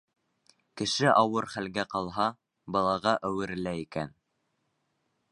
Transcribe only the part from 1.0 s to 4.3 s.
ауыр хәлгә ҡалһа, балаға әүерелә икән.